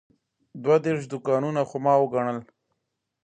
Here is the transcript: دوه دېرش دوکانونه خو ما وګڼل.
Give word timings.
دوه 0.63 0.75
دېرش 0.85 1.03
دوکانونه 1.13 1.61
خو 1.69 1.77
ما 1.83 1.93
وګڼل. 2.01 2.39